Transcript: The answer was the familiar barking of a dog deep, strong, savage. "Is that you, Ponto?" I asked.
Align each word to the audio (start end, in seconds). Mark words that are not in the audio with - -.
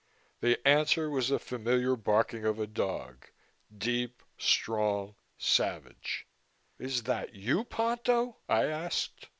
The 0.39 0.57
answer 0.67 1.11
was 1.11 1.27
the 1.29 1.37
familiar 1.37 1.95
barking 1.95 2.43
of 2.43 2.57
a 2.57 2.65
dog 2.65 3.27
deep, 3.77 4.23
strong, 4.35 5.13
savage. 5.37 6.25
"Is 6.79 7.03
that 7.03 7.35
you, 7.35 7.63
Ponto?" 7.65 8.37
I 8.49 8.63
asked. 8.65 9.27